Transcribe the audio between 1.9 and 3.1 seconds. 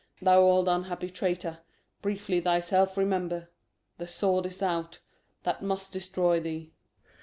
Briefly thyself